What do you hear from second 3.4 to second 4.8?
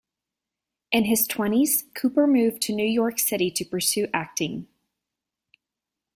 to pursue acting.